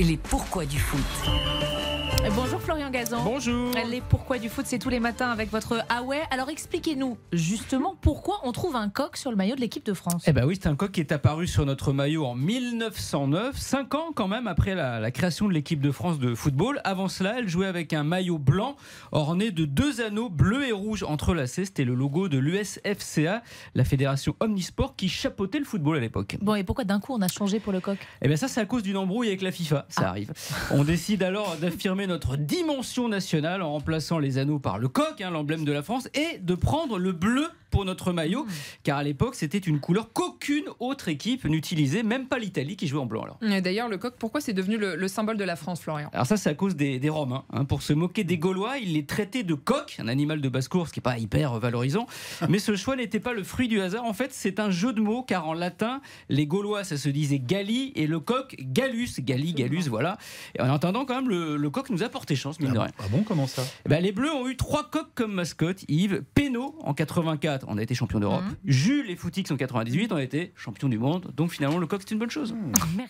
[0.00, 1.89] et les pourquoi du foot.
[2.28, 3.22] Bonjour Florian Gazan.
[3.24, 3.70] Bonjour.
[3.90, 6.20] Les pourquoi du foot, c'est tous les matins avec votre Ah ouais.
[6.30, 10.24] Alors expliquez-nous justement pourquoi on trouve un coq sur le maillot de l'équipe de France.
[10.26, 13.94] Eh ben oui, c'est un coq qui est apparu sur notre maillot en 1909, 5
[13.94, 16.80] ans quand même après la, la création de l'équipe de France de football.
[16.84, 18.76] Avant cela, elle jouait avec un maillot blanc
[19.12, 21.64] orné de deux anneaux bleus et rouges entrelacés.
[21.64, 23.42] C'était le logo de l'USFCA,
[23.74, 26.36] la fédération omnisport qui chapeautait le football à l'époque.
[26.42, 27.98] Bon, et pourquoi d'un coup on a changé pour le coq?
[28.22, 30.32] Eh bien ça, c'est à cause d'une embrouille avec la FIFA, ça arrive.
[30.70, 35.30] On décide alors d'affirmer notre dimension nationale en remplaçant les anneaux par le coq, hein,
[35.30, 38.46] l'emblème de la France, et de prendre le bleu pour notre maillot,
[38.82, 43.00] car à l'époque c'était une couleur qu'aucune autre équipe n'utilisait, même pas l'Italie qui jouait
[43.00, 43.38] en blanc alors.
[43.42, 46.10] Et D'ailleurs, le coq, pourquoi c'est devenu le, le symbole de la France, Florian?
[46.12, 47.44] Alors ça c'est à cause des, des Romains.
[47.52, 47.64] hein.
[47.64, 50.92] Pour se moquer des Gaulois, ils les traitaient de coq, un animal de basse-cour, ce
[50.92, 52.06] qui n'est pas hyper valorisant.
[52.48, 54.04] Mais ce choix n'était pas le fruit du hasard.
[54.04, 57.38] En fait, c'est un jeu de mots, car en latin, les Gaulois, ça se disait
[57.38, 59.08] Galli, et le coq, Gallus.
[59.20, 60.18] Galli, Gallus, voilà.
[60.58, 62.90] Et en entendant quand même, le, le coq nous a porté chance, mine de rien.
[62.98, 63.62] Ah bon, comment ça?
[63.84, 65.84] Eh ben, les Bleus ont eu trois coqs comme mascotte.
[65.88, 68.42] Yves, Pénaud en 84, on a été champion d'Europe.
[68.64, 71.32] Jules et Footix en 98, on a été champion du monde.
[71.36, 72.54] Donc finalement, le coq, c'est une bonne chose.
[72.96, 73.08] Merci.